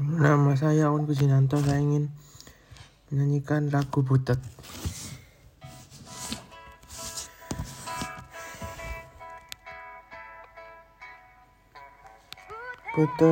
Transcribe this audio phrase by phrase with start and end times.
[0.00, 1.60] Nama saya Aun Kusinanto.
[1.60, 2.08] Saya ingin
[3.12, 4.40] menyanyikan lagu Butet.
[12.96, 13.28] Butet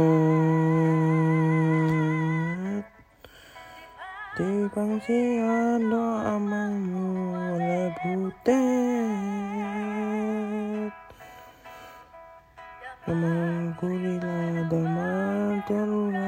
[4.36, 8.52] di pangsian doa mulai butet
[13.08, 16.27] Emang kulila damar terura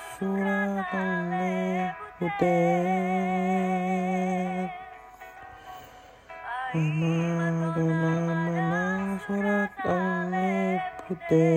[0.21, 2.57] surabone ude
[6.73, 8.83] Mama dona mana
[9.25, 11.49] surat ale pute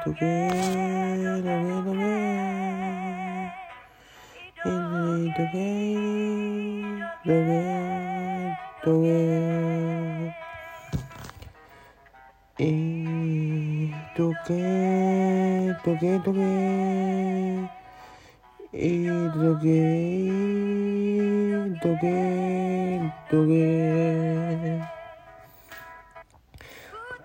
[0.00, 0.36] Tuge
[1.44, 2.22] dave dave
[4.64, 5.60] Ili dave
[7.24, 10.34] dave dave
[12.58, 13.17] Hey.
[14.46, 14.52] け
[15.84, 16.38] どけどけ
[18.72, 19.66] えどけ
[21.82, 22.04] どけ
[23.30, 23.52] どけ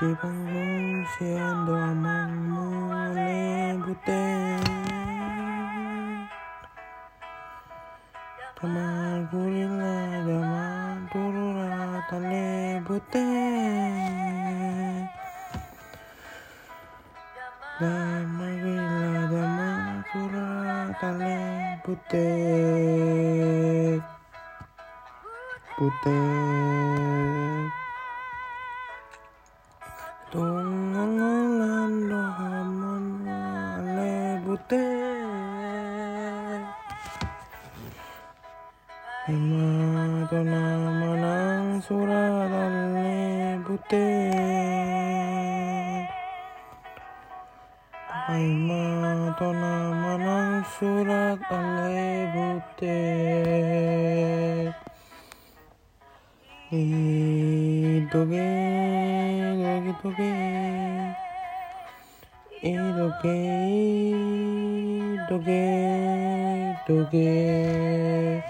[0.00, 4.49] di panggung si ando amang mulai putih
[21.00, 22.42] tale butet
[25.78, 27.70] Butet
[30.34, 33.04] Tunggulan dohaman
[33.78, 34.98] ale butet
[39.30, 40.64] Ema tona
[41.00, 42.79] manang surat
[43.88, 44.60] て
[48.32, 49.60] 今とな
[49.90, 52.80] まなんすらあれぶて
[56.72, 58.36] いどげ
[59.50, 60.22] いどげ
[62.62, 63.26] いどげ
[64.10, 64.12] い
[65.28, 68.44] どげどげ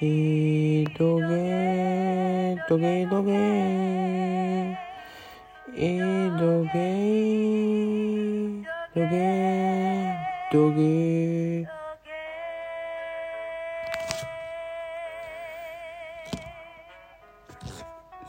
[0.00, 2.03] いどげ
[2.68, 3.44] doge Idoge,
[5.76, 6.88] doge doge
[8.94, 9.32] doge
[10.52, 11.66] doge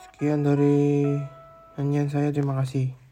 [0.03, 1.12] Sekian dari
[1.75, 3.04] nyanyian saya, terima kasih.